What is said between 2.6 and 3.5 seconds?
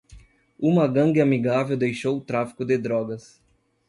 de drogas.